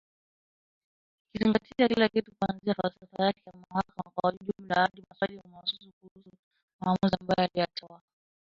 [1.33, 6.29] ikizingatia kila kitu kuanzia falsafa yake ya mahakama kwa ujumla hadi maswali mahususi kuhusu
[6.81, 8.01] maamuzi ambayo aliyatoa